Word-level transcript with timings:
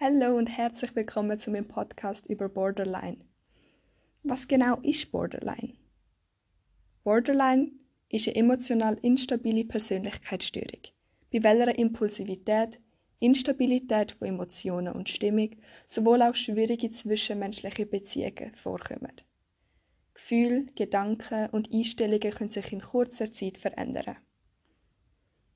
Hallo 0.00 0.36
und 0.36 0.46
herzlich 0.46 0.94
willkommen 0.94 1.40
zu 1.40 1.50
meinem 1.50 1.66
Podcast 1.66 2.28
über 2.28 2.48
Borderline. 2.48 3.16
Was 4.22 4.46
genau 4.46 4.76
ist 4.82 5.10
Borderline? 5.10 5.74
Borderline 7.02 7.72
ist 8.08 8.28
eine 8.28 8.36
emotional 8.36 8.96
instabile 9.02 9.64
Persönlichkeitsstörung, 9.64 10.82
bei 11.32 11.42
welcher 11.42 11.76
Impulsivität, 11.76 12.78
Instabilität 13.18 14.12
von 14.12 14.28
Emotionen 14.28 14.94
und 14.94 15.08
Stimmung 15.08 15.56
sowohl 15.84 16.22
auch 16.22 16.36
schwierige 16.36 16.92
zwischenmenschliche 16.92 17.84
Beziehungen 17.84 18.54
vorkommen. 18.54 19.14
Gefühle, 20.14 20.66
Gedanken 20.76 21.50
und 21.50 21.74
Einstellungen 21.74 22.30
können 22.30 22.50
sich 22.50 22.72
in 22.72 22.82
kurzer 22.82 23.32
Zeit 23.32 23.58
verändern. 23.58 24.18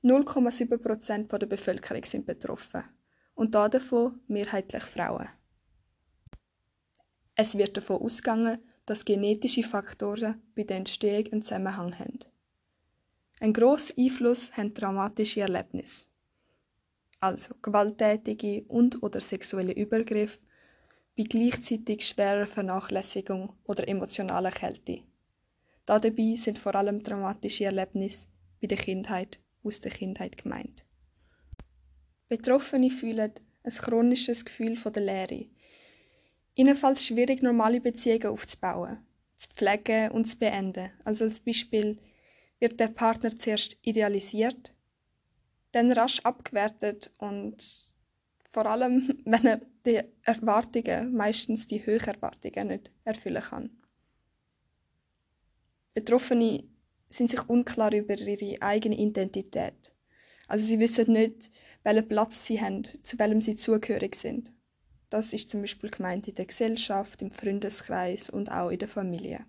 0,7% 0.03 1.37
der 1.37 1.47
Bevölkerung 1.47 2.03
sind 2.03 2.25
betroffen 2.25 2.83
und 3.35 3.55
davon 3.55 4.19
mehrheitlich 4.27 4.83
Frauen. 4.83 5.27
Es 7.35 7.57
wird 7.57 7.75
davon 7.77 8.01
ausgegangen, 8.01 8.59
dass 8.85 9.05
genetische 9.05 9.63
Faktoren 9.63 10.41
bei 10.55 10.63
der 10.63 10.77
Entstehung 10.77 11.31
einen 11.31 11.43
Zusammenhang 11.43 11.97
haben. 11.97 12.19
Ein 13.39 13.53
grosser 13.53 13.93
Einfluss 13.97 14.55
haben 14.55 14.73
traumatische 14.73 15.41
Erlebnisse, 15.41 16.05
also 17.19 17.55
gewalttätige 17.61 18.63
und/oder 18.67 19.19
sexuelle 19.19 19.73
Übergriffe, 19.73 20.39
bei 21.17 21.23
gleichzeitig 21.23 22.07
schwerer 22.07 22.47
Vernachlässigung 22.47 23.53
oder 23.65 23.87
emotionaler 23.87 24.51
Kälte. 24.51 25.01
Dabei 25.85 26.35
sind 26.37 26.59
vor 26.59 26.75
allem 26.75 27.03
traumatische 27.03 27.65
Erlebnisse 27.65 28.27
bei 28.61 28.67
der 28.67 28.77
Kindheit 28.77 29.39
aus 29.63 29.81
der 29.81 29.91
Kindheit 29.91 30.37
gemeint. 30.37 30.85
Betroffene 32.29 32.89
fühlen 32.89 33.31
ein 33.63 33.71
chronisches 33.71 34.45
Gefühl 34.45 34.77
von 34.77 34.93
der 34.93 35.03
Leere. 35.03 35.45
Ihnen 36.55 36.75
fällt 36.75 36.97
es 36.97 37.05
schwierig, 37.05 37.41
normale 37.41 37.81
Beziehungen 37.81 38.27
aufzubauen, 38.27 38.99
zu 39.35 39.49
pflegen 39.49 40.11
und 40.11 40.25
zu 40.25 40.37
beenden. 40.37 40.91
Also 41.03 41.25
als 41.25 41.39
Beispiel 41.39 41.97
wird 42.59 42.79
der 42.79 42.89
Partner 42.89 43.35
zuerst 43.35 43.77
idealisiert, 43.81 44.73
dann 45.71 45.91
rasch 45.91 46.19
abgewertet 46.21 47.11
und 47.17 47.91
vor 48.51 48.65
allem, 48.67 49.21
wenn 49.25 49.45
er 49.45 49.61
die 49.85 50.01
Erwartungen, 50.21 51.13
meistens 51.13 51.67
die 51.67 51.85
Höcherwartungen, 51.85 52.67
nicht 52.67 52.91
erfüllen 53.03 53.41
kann. 53.41 53.69
Betroffene 55.93 56.63
sind 57.09 57.29
sich 57.29 57.47
unklar 57.49 57.93
über 57.93 58.17
ihre 58.17 58.61
eigene 58.61 58.97
Identität. 58.97 59.93
Also 60.47 60.65
sie 60.65 60.79
wissen 60.79 61.13
nicht, 61.13 61.51
welchen 61.83 62.07
Platz 62.07 62.45
sie 62.45 62.59
haben, 62.59 62.87
zu 63.03 63.17
welchem 63.19 63.41
sie 63.41 63.55
zugehörig 63.55 64.15
sind. 64.15 64.51
Das 65.09 65.31
ist 65.31 65.49
zum 65.49 65.61
Beispiel 65.61 65.89
gemeint 65.89 66.27
in 66.27 66.35
der 66.35 66.45
Gesellschaft, 66.45 67.21
im 67.21 67.31
Freundeskreis 67.31 68.29
und 68.29 68.51
auch 68.51 68.69
in 68.69 68.79
der 68.79 68.87
Familie. 68.87 69.45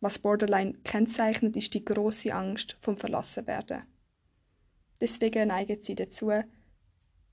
Was 0.00 0.18
Borderline 0.18 0.74
kennzeichnet, 0.84 1.56
ist 1.56 1.72
die 1.74 1.84
große 1.84 2.34
Angst 2.34 2.76
vom 2.80 2.98
Verlassenwerden. 2.98 3.84
Deswegen 5.00 5.48
neigen 5.48 5.82
sie 5.82 5.94
dazu, 5.94 6.30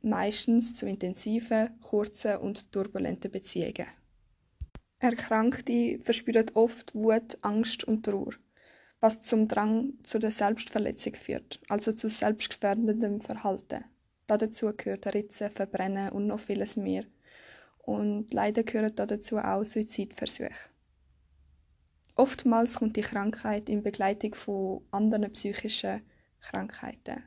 meistens 0.01 0.75
zu 0.75 0.85
intensiven, 0.85 1.79
kurzen 1.81 2.37
und 2.37 2.71
turbulenten 2.71 3.31
Beziehungen. 3.31 3.87
Erkrankte 4.99 5.99
verspüren 6.03 6.51
oft 6.53 6.93
Wut, 6.93 7.37
Angst 7.41 7.83
und 7.83 8.05
Trauer 8.05 8.33
was 9.01 9.21
zum 9.21 9.47
Drang 9.47 9.93
zu 10.03 10.19
der 10.19 10.31
Selbstverletzung 10.31 11.15
führt, 11.15 11.59
also 11.67 11.91
zu 11.91 12.07
selbstgefährdendem 12.07 13.19
Verhalten. 13.19 13.83
Dazu 14.27 14.71
gehört 14.77 15.07
Ritzen, 15.07 15.51
Verbrennen 15.51 16.09
und 16.09 16.27
noch 16.27 16.39
vieles 16.39 16.77
mehr. 16.77 17.03
Und 17.79 18.31
leider 18.33 18.63
gehören 18.63 18.95
dazu 18.95 19.39
auch 19.39 19.65
Suizidversuche. 19.65 20.51
Oftmals 22.15 22.75
kommt 22.75 22.95
die 22.95 23.01
Krankheit 23.01 23.67
in 23.67 23.81
Begleitung 23.81 24.35
von 24.35 24.85
anderen 24.91 25.33
psychischen 25.33 26.01
Krankheiten. 26.39 27.23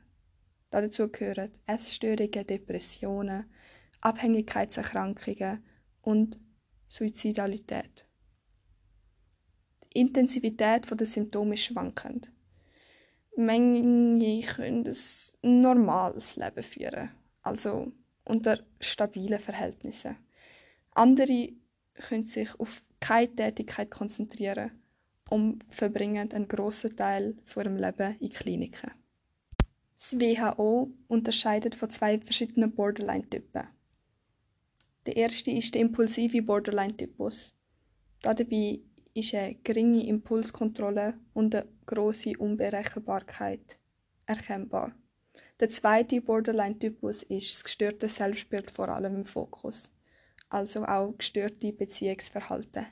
Dazu 0.69 1.09
gehören 1.09 1.51
Essstörungen, 1.67 2.47
Depressionen, 2.47 3.45
Abhängigkeitserkrankungen 4.01 5.63
und 6.01 6.39
Suizidalität. 6.87 8.04
Intensivität 9.95 10.87
der 10.91 11.07
Symptome 11.07 11.55
ist 11.55 11.63
schwankend. 11.63 12.31
Manche 13.37 14.55
können 14.55 14.85
ein 14.85 15.61
normales 15.61 16.35
Leben 16.35 16.63
führen, 16.63 17.09
also 17.41 17.91
unter 18.25 18.59
stabilen 18.79 19.39
Verhältnissen. 19.39 20.17
Andere 20.91 21.49
können 21.93 22.25
sich 22.25 22.59
auf 22.59 22.81
keine 22.99 23.33
Tätigkeit 23.35 23.91
konzentrieren 23.91 24.71
und 25.29 25.63
verbringen 25.69 26.31
einen 26.31 26.47
grossen 26.47 26.95
Teil 26.95 27.35
ihrem 27.55 27.77
Leben 27.77 28.15
in 28.19 28.29
Kliniken. 28.29 28.91
Das 29.95 30.19
WHO 30.19 30.91
unterscheidet 31.07 31.75
von 31.75 31.89
zwei 31.89 32.19
verschiedenen 32.19 32.73
Borderline-Typen. 32.73 33.67
Der 35.05 35.15
erste 35.15 35.51
ist 35.51 35.73
der 35.73 35.81
impulsive 35.81 36.41
Borderline-Typus. 36.41 37.53
Dabei 38.21 38.79
ist 39.15 39.33
eine 39.33 39.55
geringe 39.55 40.05
Impulskontrolle 40.05 41.15
und 41.33 41.55
eine 41.55 41.67
grosse 41.85 42.37
Unberechenbarkeit 42.37 43.79
erkennbar. 44.25 44.93
Der 45.59 45.69
zweite 45.69 46.19
Borderline-Typus 46.21 47.23
ist 47.23 47.55
das 47.55 47.63
gestörte 47.63 48.09
Selbstbild 48.09 48.69
vor 48.69 48.89
allem 48.89 49.15
im 49.15 49.25
Fokus, 49.25 49.89
also 50.49 50.83
auch 50.83 51.17
gestörte 51.17 51.71
Beziehungsverhalten. 51.71 52.87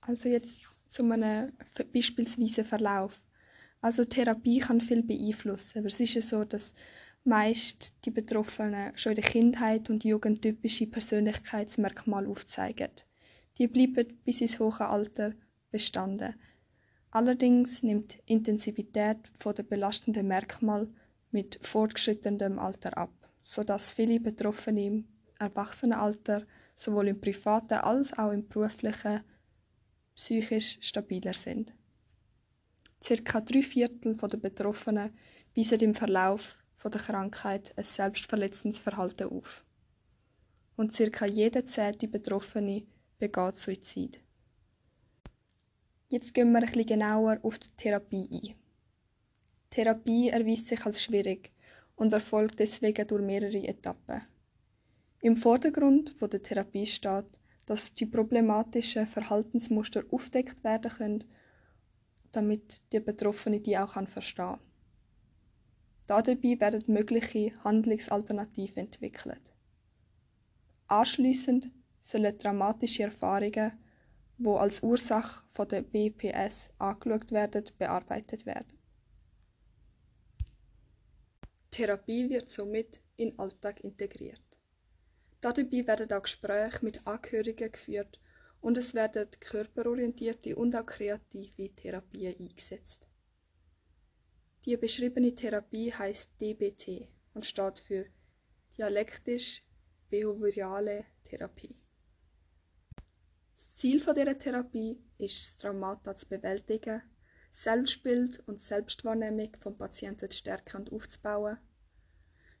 Also 0.00 0.28
jetzt 0.28 0.76
zu 0.88 1.02
einem 1.02 1.52
beispielsweise 1.92 2.64
Verlauf. 2.64 3.20
Also 3.80 4.04
Therapie 4.04 4.60
kann 4.60 4.80
viel 4.80 5.02
beeinflussen, 5.02 5.80
aber 5.80 5.88
es 5.88 5.98
ist 5.98 6.14
ja 6.14 6.22
so, 6.22 6.44
dass 6.44 6.72
meist 7.24 7.94
die 8.04 8.10
Betroffenen 8.10 8.96
schon 8.96 9.12
in 9.12 9.16
der 9.16 9.24
Kindheit 9.24 9.90
und 9.90 10.04
Jugend 10.04 10.42
typische 10.42 10.86
Persönlichkeitsmerkmale 10.86 12.28
aufzeigen. 12.28 12.90
Die 13.58 13.68
bleiben 13.68 14.18
bis 14.24 14.40
ins 14.40 14.58
hohe 14.58 14.80
Alter 14.80 15.32
bestanden. 15.70 16.34
Allerdings 17.10 17.82
nimmt 17.82 18.14
die 18.14 18.32
Intensivität 18.32 19.18
der 19.44 19.62
belastenden 19.62 20.26
Merkmale 20.26 20.88
mit 21.30 21.58
fortgeschrittenem 21.62 22.58
Alter 22.58 22.98
ab, 22.98 23.12
sodass 23.44 23.92
viele 23.92 24.18
Betroffene 24.18 24.84
im 24.84 25.08
Erwachsenenalter 25.38 26.46
sowohl 26.74 27.08
im 27.08 27.20
privaten 27.20 27.74
als 27.74 28.12
auch 28.18 28.32
im 28.32 28.48
beruflichen 28.48 29.22
psychisch 30.16 30.78
stabiler 30.80 31.34
sind. 31.34 31.72
Circa 33.02 33.40
drei 33.40 33.62
Viertel 33.62 34.16
der 34.16 34.38
Betroffenen 34.38 35.12
weisen 35.54 35.80
im 35.80 35.94
Verlauf 35.94 36.58
der 36.82 37.00
Krankheit 37.00 37.72
ein 37.76 37.84
selbstverletzendes 37.84 38.78
Verhalten 38.78 39.30
auf. 39.30 39.64
Und 40.76 40.94
circa 40.94 41.26
jeder 41.26 41.64
zehnte 41.64 42.08
Betroffene 42.08 42.86
begeht 43.24 43.56
Suizid. 43.56 44.20
Jetzt 46.10 46.34
gehen 46.34 46.52
wir 46.52 46.58
ein 46.58 46.66
bisschen 46.66 46.86
genauer 46.86 47.38
auf 47.42 47.58
die 47.58 47.70
Therapie 47.76 48.28
ein. 48.30 48.54
Therapie 49.70 50.28
erweist 50.28 50.68
sich 50.68 50.84
als 50.84 51.02
schwierig 51.02 51.50
und 51.96 52.12
erfolgt 52.12 52.60
deswegen 52.60 53.06
durch 53.06 53.22
mehrere 53.22 53.66
Etappen. 53.66 54.20
Im 55.22 55.36
Vordergrund 55.36 56.14
der 56.20 56.42
Therapie 56.42 56.86
steht, 56.86 57.40
dass 57.64 57.94
die 57.94 58.04
problematischen 58.04 59.06
Verhaltensmuster 59.06 60.04
aufdeckt 60.10 60.62
werden 60.62 60.90
können, 60.90 61.24
damit 62.30 62.82
die 62.92 63.00
Betroffene 63.00 63.60
die 63.60 63.78
auch 63.78 63.94
verstehen 64.06 64.58
kann. 64.58 64.60
Dabei 66.06 66.60
werden 66.60 66.84
mögliche 66.88 67.52
Handlungsalternativen 67.64 68.76
entwickelt. 68.76 69.54
Anschließend 70.88 71.70
sollen 72.04 72.38
traumatische 72.38 73.02
Erfahrungen, 73.04 73.72
die 74.36 74.48
als 74.48 74.82
Ursache 74.82 75.44
von 75.50 75.68
der 75.68 75.80
BPS 75.82 76.68
angeschaut 76.78 77.30
werden, 77.32 77.64
bearbeitet 77.78 78.44
werden. 78.44 78.78
Therapie 81.70 82.28
wird 82.28 82.50
somit 82.50 83.00
in 83.16 83.30
den 83.30 83.38
Alltag 83.38 83.82
integriert. 83.82 84.42
Dabei 85.40 85.86
werden 85.86 86.12
auch 86.12 86.20
Gespräche 86.22 86.84
mit 86.84 87.06
Angehörigen 87.06 87.72
geführt 87.72 88.20
und 88.60 88.76
es 88.78 88.94
werden 88.94 89.28
körperorientierte 89.40 90.54
und 90.56 90.76
auch 90.76 90.86
kreative 90.86 91.74
Therapien 91.74 92.36
eingesetzt. 92.38 93.08
Die 94.64 94.76
beschriebene 94.76 95.34
Therapie 95.34 95.92
heißt 95.92 96.40
DBT 96.40 97.08
und 97.34 97.44
steht 97.44 97.80
für 97.80 98.06
dialektisch-behaviorale 98.78 101.04
Therapie. 101.24 101.83
Das 103.54 103.70
Ziel 103.76 104.00
dieser 104.00 104.36
Therapie 104.36 104.98
ist 105.16 105.36
es, 105.36 105.58
Traumata 105.58 106.16
zu 106.16 106.28
bewältigen, 106.28 107.02
Selbstbild 107.52 108.40
und 108.48 108.60
Selbstwahrnehmung 108.60 109.56
vom 109.60 109.78
Patienten 109.78 110.28
zu 110.28 110.36
stärken 110.36 110.78
und 110.78 110.92
aufzubauen, 110.92 111.58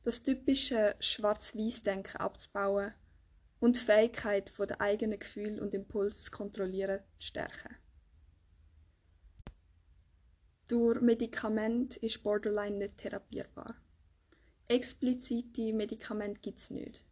das 0.04 0.22
typische 0.22 0.94
Schwarz-Weiß-Denken 1.00 2.18
abzubauen 2.18 2.94
und 3.58 3.74
die 3.74 3.80
Fähigkeit 3.80 4.50
von 4.50 4.68
der 4.68 4.80
eigenen 4.80 5.18
Gefühl 5.18 5.60
und 5.60 5.74
Impuls 5.74 6.24
zu 6.24 6.30
kontrollieren 6.30 7.00
zu 7.18 7.26
stärken. 7.26 7.74
Durch 10.68 11.00
Medikament 11.00 11.96
ist 11.96 12.22
Borderline 12.22 12.76
nicht 12.76 12.98
therapierbar. 12.98 13.74
Explizite 14.68 15.72
Medikamente 15.72 16.40
gibt 16.40 16.60
es 16.60 16.70
nicht. 16.70 17.04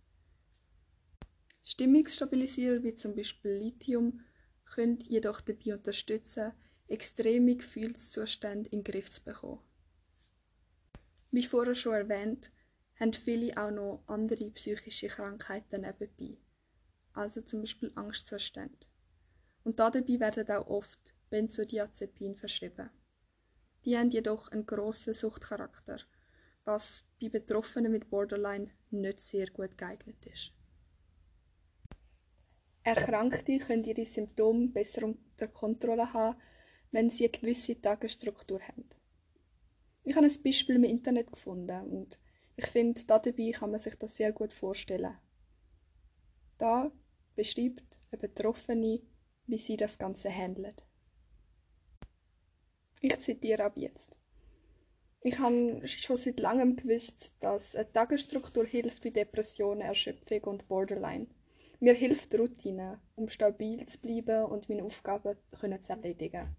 Stimmungsstabilisierer 1.63 2.83
wie 2.83 2.95
zum 2.95 3.15
Beispiel 3.15 3.53
Lithium 3.53 4.21
können 4.65 4.99
jedoch 5.01 5.41
dabei 5.41 5.75
unterstützen, 5.75 6.53
extreme 6.89 7.57
Gefühlszustände 7.57 8.69
in 8.71 8.83
den 8.83 8.85
Griff 8.85 9.11
zu 9.11 9.23
bekommen. 9.23 9.61
Wie 11.31 11.45
vorher 11.45 11.75
schon 11.75 11.95
erwähnt, 11.95 12.51
haben 12.99 13.13
viele 13.15 13.57
auch 13.57 13.71
noch 13.71 14.05
andere 14.07 14.51
psychische 14.51 15.09
Krankheiten 15.09 15.83
nebenbei, 15.83 16.37
also 17.15 17.41
zum 17.41 17.61
Beispiel 17.61 17.93
Angstzustände. 17.95 18.87
Und 19.65 19.79
dabei 19.79 20.21
werden 20.21 20.51
auch 20.51 20.67
oft 20.67 21.15
Benzodiazepine 21.31 22.37
verschrieben. 22.37 22.91
Die 23.85 23.97
haben 23.97 24.11
jedoch 24.11 24.49
einen 24.49 24.67
grossen 24.67 25.15
Suchtcharakter, 25.15 25.99
was 26.65 27.05
bei 27.21 27.29
Betroffenen 27.29 27.93
mit 27.93 28.11
Borderline 28.11 28.71
nicht 28.91 29.21
sehr 29.21 29.49
gut 29.49 29.79
geeignet 29.79 30.27
ist. 30.27 30.53
Erkrankte 32.85 33.59
können 33.59 33.85
ihre 33.85 34.05
Symptome 34.05 34.69
besser 34.69 35.05
unter 35.05 35.49
Kontrolle 35.49 36.13
haben, 36.13 36.39
wenn 36.91 37.11
sie 37.11 37.25
eine 37.25 37.39
gewisse 37.39 37.81
Tagesstruktur 37.81 38.61
haben. 38.61 38.89
Ich 40.05 40.17
habe 40.17 40.27
ein 40.27 40.43
Beispiel 40.43 40.77
im 40.77 40.85
Internet 40.85 41.33
gefunden 41.33 41.91
und 41.91 42.19
ich 42.57 42.67
finde, 42.67 43.05
dabei 43.07 43.53
kann 43.53 43.71
man 43.71 43.81
sich 43.81 43.95
das 43.95 44.17
sehr 44.17 44.33
gut 44.33 44.53
vorstellen. 44.53 45.17
Da 46.59 46.93
beschreibt 47.35 47.99
eine 48.11 48.21
Betroffene, 48.21 49.01
wie 49.47 49.59
sie 49.59 49.77
das 49.77 49.99
Ganze 49.99 50.35
handelt. 50.35 50.85
Ich 53.01 53.19
zitiere 53.21 53.65
ab 53.65 53.77
jetzt. 53.77 54.19
Ich 55.23 55.39
habe 55.39 55.87
schon 55.87 56.17
seit 56.17 56.41
langem 56.41 56.77
gewusst, 56.77 57.35
dass 57.41 57.77
eine 57.77 57.91
Tagesstruktur 57.93 58.67
hilft 58.67 59.05
bei 59.05 59.11
Depressionen, 59.11 59.81
Erschöpfung 59.81 60.43
und 60.45 60.69
Borderline. 60.69 61.29
Mir 61.83 61.95
hilft 61.95 62.33
Routine, 62.37 63.01
um 63.17 63.29
stabil 63.29 63.85
zu 63.87 63.99
bleiben 63.99 64.45
und 64.45 64.69
meine 64.69 64.85
Aufgaben 64.85 65.37
zu 65.51 65.67
erledigen. 65.67 66.55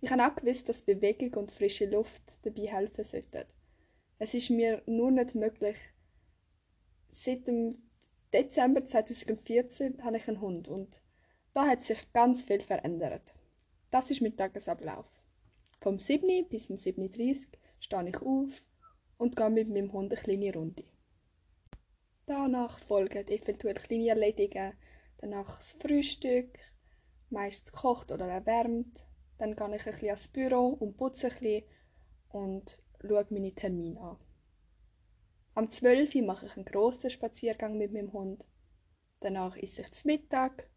Ich 0.00 0.10
habe 0.10 0.24
auch 0.26 0.34
gewusst, 0.34 0.70
dass 0.70 0.80
Bewegung 0.80 1.34
und 1.34 1.52
frische 1.52 1.84
Luft 1.84 2.38
dabei 2.40 2.62
helfen 2.62 3.04
sollten. 3.04 3.44
Es 4.18 4.32
ist 4.32 4.48
mir 4.48 4.82
nur 4.86 5.10
nicht 5.10 5.34
möglich. 5.34 5.76
Seit 7.10 7.46
dem 7.46 7.82
Dezember 8.32 8.82
2014 8.82 10.02
habe 10.02 10.16
ich 10.16 10.26
einen 10.26 10.40
Hund 10.40 10.68
und 10.68 11.02
da 11.52 11.66
hat 11.66 11.82
sich 11.82 12.10
ganz 12.14 12.42
viel 12.42 12.62
verändert. 12.62 13.34
Das 13.90 14.10
ist 14.10 14.22
mein 14.22 14.38
Tagesablauf. 14.38 15.04
Vom 15.82 15.98
7. 15.98 16.48
bis 16.48 16.68
zum 16.68 16.76
7.30 16.76 17.28
Uhr 17.28 17.36
stehe 17.78 18.08
ich 18.08 18.22
auf 18.22 18.64
und 19.18 19.36
gehe 19.36 19.50
mit 19.50 19.68
meinem 19.68 19.92
Hund 19.92 20.14
eine 20.14 20.22
kleine 20.22 20.54
Runde. 20.54 20.84
Danach 22.28 22.80
folgen 22.80 23.28
eventuell 23.28 23.74
kleine 23.74 24.08
Erledigungen, 24.08 24.72
danach 25.18 25.58
das 25.58 25.72
Frühstück, 25.72 26.58
meist 27.30 27.72
gekocht 27.72 28.10
oder 28.10 28.26
erwärmt. 28.26 29.06
Dann 29.38 29.54
gehe 29.54 29.76
ich 29.76 29.86
ein 29.86 29.92
bisschen 29.92 30.08
ans 30.08 30.26
Büro 30.26 30.66
und 30.70 30.96
putze 30.96 31.28
ein 31.28 31.38
bisschen 31.38 31.62
und 32.30 32.82
schaue 33.00 33.26
meine 33.30 33.54
Termine 33.54 34.00
an. 34.00 34.16
Am 35.54 35.70
12 35.70 36.16
Uhr 36.16 36.22
mache 36.24 36.46
ich 36.46 36.56
einen 36.56 36.64
grossen 36.64 37.10
Spaziergang 37.10 37.78
mit 37.78 37.92
meinem 37.92 38.12
Hund. 38.12 38.44
Danach 39.20 39.56
esse 39.56 39.82
ich 39.82 39.92
zum 39.92 40.10
Mittag, 40.10 40.68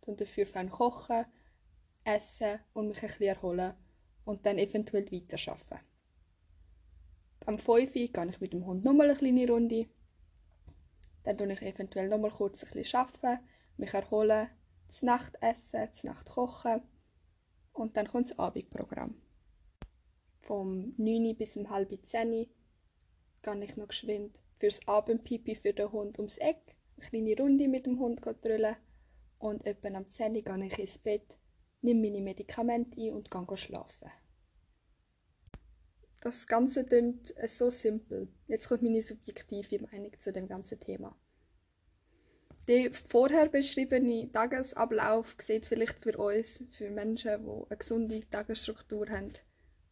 und 0.00 0.20
dafür 0.20 0.46
fein 0.46 0.70
kochen, 0.70 1.24
essen 2.02 2.58
und 2.72 2.88
mich 2.88 3.00
ein 3.00 3.08
bisschen 3.08 3.28
erholen 3.28 3.74
und 4.24 4.44
dann 4.44 4.58
eventuell 4.58 5.10
weiterarbeiten. 5.12 5.86
Am 7.46 7.58
5 7.58 7.68
Uhr 7.68 7.86
gehe 7.86 8.28
ich 8.28 8.40
mit 8.40 8.52
dem 8.52 8.66
Hund 8.66 8.84
nochmal 8.84 9.10
eine 9.10 9.18
kleine 9.18 9.48
Runde 9.48 9.88
dann 11.24 11.36
tue 11.36 11.52
ich 11.52 11.62
eventuell 11.62 12.08
noch 12.08 12.18
mal 12.18 12.30
kurz 12.30 12.64
ein 12.64 12.70
bisschen 12.72 13.00
arbeiten, 13.00 13.44
mich 13.76 13.94
erholen, 13.94 14.48
zur 14.88 15.06
Nacht 15.06 15.36
essen, 15.40 15.92
zur 15.92 16.10
Nacht 16.10 16.28
kochen 16.28 16.82
und 17.72 17.96
dann 17.96 18.08
kommt 18.08 18.30
das 18.30 18.38
Abendprogramm. 18.38 19.20
Vom 20.40 20.94
9 20.96 21.36
bis 21.36 21.56
um 21.56 21.70
halb 21.70 21.96
10 22.04 22.46
gehe 23.42 23.64
ich 23.64 23.76
noch 23.76 23.88
geschwind 23.88 24.40
fürs 24.58 24.86
Abendpipi 24.86 25.54
für 25.54 25.72
den 25.72 25.92
Hund 25.92 26.18
ums 26.18 26.38
Eck, 26.38 26.76
eine 26.98 27.08
kleine 27.08 27.36
Runde 27.36 27.68
mit 27.68 27.86
dem 27.86 27.98
Hund 27.98 28.20
drüllen 28.42 28.76
und 29.38 29.64
etwa 29.64 29.88
am 29.88 30.08
10 30.08 30.34
gehe 30.34 30.66
ich 30.66 30.78
ins 30.78 30.98
Bett, 30.98 31.38
nehme 31.82 32.00
meine 32.02 32.20
Medikamente 32.20 33.00
ein 33.00 33.14
und 33.14 33.30
gehe 33.30 33.56
schlafen. 33.56 34.10
Das 36.20 36.46
Ganze 36.46 36.84
klingt 36.84 37.34
äh, 37.38 37.48
so 37.48 37.70
simpel. 37.70 38.28
Jetzt 38.46 38.68
kommt 38.68 38.82
meine 38.82 39.00
subjektive 39.00 39.80
Meinung 39.80 40.12
zu 40.18 40.32
dem 40.32 40.46
ganzen 40.46 40.78
Thema. 40.78 41.18
Der 42.68 42.92
vorher 42.92 43.48
beschriebene 43.48 44.30
Tagesablauf 44.30 45.34
sieht 45.40 45.66
vielleicht 45.66 46.02
für 46.02 46.18
uns, 46.18 46.62
für 46.72 46.90
Menschen, 46.90 47.42
die 47.42 47.50
eine 47.68 47.76
gesunde 47.78 48.20
Tagesstruktur 48.28 49.08
haben, 49.08 49.32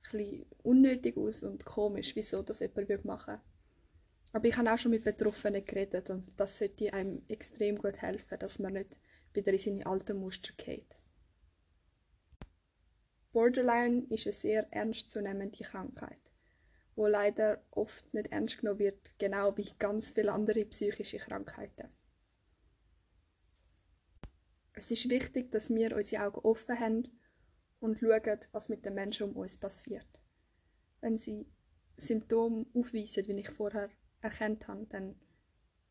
bisschen 0.02 0.46
unnötig 0.62 1.16
aus 1.16 1.42
und 1.42 1.64
komisch, 1.64 2.14
wieso 2.14 2.42
das 2.42 2.60
jemand 2.60 3.04
machen 3.04 3.34
würde. 3.34 3.42
Aber 4.32 4.46
ich 4.46 4.56
habe 4.56 4.72
auch 4.72 4.78
schon 4.78 4.90
mit 4.90 5.04
Betroffenen 5.04 5.64
geredet 5.64 6.10
und 6.10 6.30
das 6.36 6.58
sollte 6.58 6.92
einem 6.92 7.22
extrem 7.28 7.76
gut 7.76 8.02
helfen, 8.02 8.38
dass 8.38 8.58
man 8.58 8.74
nicht 8.74 8.98
wieder 9.32 9.52
in 9.52 9.58
seine 9.58 9.86
alten 9.86 10.18
Muster 10.18 10.52
geht. 10.56 10.97
Borderline 13.38 14.04
ist 14.10 14.26
eine 14.26 14.32
sehr 14.32 14.66
ernstzunehmende 14.72 15.62
Krankheit, 15.62 16.18
wo 16.96 17.06
leider 17.06 17.62
oft 17.70 18.12
nicht 18.12 18.32
ernst 18.32 18.58
genommen 18.58 18.80
wird, 18.80 19.16
genau 19.16 19.56
wie 19.56 19.70
ganz 19.78 20.10
viele 20.10 20.32
andere 20.32 20.64
psychische 20.64 21.18
Krankheiten. 21.18 21.88
Es 24.72 24.90
ist 24.90 25.08
wichtig, 25.08 25.52
dass 25.52 25.70
wir 25.70 25.94
unsere 25.94 26.24
Augen 26.24 26.40
offen 26.40 26.80
haben 26.80 27.20
und 27.78 28.00
schauen, 28.00 28.40
was 28.50 28.68
mit 28.68 28.84
den 28.84 28.94
Menschen 28.94 29.28
um 29.30 29.36
uns 29.36 29.56
passiert. 29.56 30.20
Wenn 31.00 31.16
sie 31.16 31.46
Symptome 31.96 32.66
aufweisen, 32.74 33.28
wie 33.28 33.38
ich 33.38 33.50
vorher 33.50 33.88
erkannt 34.20 34.66
habe, 34.66 34.84
dann 34.86 35.14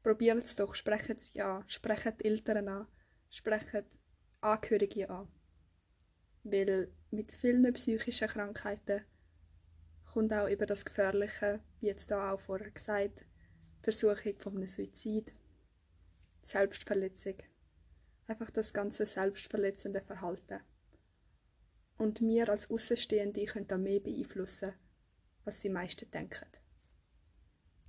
probieren 0.03 0.39
es 0.39 0.57
doch, 0.57 0.75
sprechen 0.75 1.15
sie 1.15 1.41
an, 1.41 1.63
sprechen 1.69 2.11
die 2.19 2.25
Eltern 2.25 2.67
an, 2.67 2.87
sprechen 3.29 3.85
Angehörige 4.41 5.09
an. 5.09 5.29
Weil 6.49 6.89
mit 7.11 7.33
vielen 7.33 7.73
psychischen 7.73 8.29
Krankheiten 8.29 9.01
kommt 10.05 10.31
auch 10.31 10.47
über 10.47 10.65
das 10.65 10.85
Gefährliche, 10.85 11.59
wie 11.81 11.87
jetzt 11.87 12.09
da 12.09 12.31
auch 12.31 12.39
vorher 12.39 12.71
gesagt, 12.71 13.25
Versuchung 13.81 14.39
von 14.39 14.55
einem 14.55 14.67
Suizid, 14.67 15.33
Selbstverletzung, 16.43 17.35
einfach 18.27 18.49
das 18.49 18.73
ganze 18.73 19.05
selbstverletzende 19.05 20.01
Verhalten. 20.01 20.61
Und 21.97 22.21
wir 22.21 22.47
als 22.47 22.71
Außenstehende 22.71 23.43
können 23.43 23.67
da 23.67 23.77
mehr 23.77 23.99
beeinflussen, 23.99 24.71
als 25.43 25.59
die 25.59 25.69
meisten 25.69 26.09
denken. 26.11 26.47